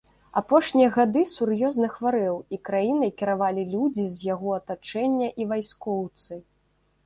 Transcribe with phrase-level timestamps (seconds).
[0.39, 6.33] Апошнія гады сур'ёзна хварэў, і краінай кіравалі людзі з яго атачэння і вайскоўцы.